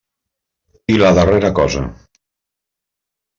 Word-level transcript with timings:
I 0.93 0.95
la 1.03 1.11
darrera 1.17 1.51
cosa. 1.61 1.85